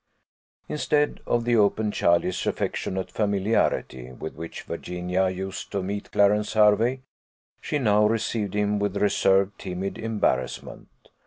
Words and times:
Instead 0.67 1.19
of 1.27 1.45
the 1.45 1.55
open, 1.55 1.91
childish, 1.91 2.47
affectionate 2.47 3.11
familiarity 3.11 4.11
with 4.11 4.33
which 4.33 4.63
Virginia 4.63 5.29
used 5.29 5.71
to 5.71 5.83
meet 5.83 6.09
Clarence 6.11 6.53
Hervey, 6.53 7.01
she 7.61 7.77
now 7.77 8.07
received 8.07 8.55
him 8.55 8.79
with 8.79 8.97
reserved, 8.97 9.59
timid 9.59 9.99
embarrassment. 9.99 10.87